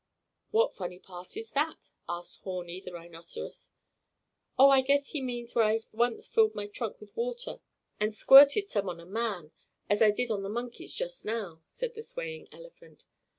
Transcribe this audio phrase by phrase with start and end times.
[0.49, 3.69] "What funny part is that?" asked Horni, the rhinoceros.
[4.57, 7.59] "Oh, I guess he means where I once filled my trunk with water
[7.99, 9.51] and squirted some on a man,
[9.91, 13.05] as I did on the monkeys just now," said the swaying elephant.